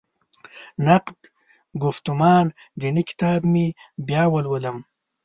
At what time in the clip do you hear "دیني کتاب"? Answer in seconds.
2.79-3.41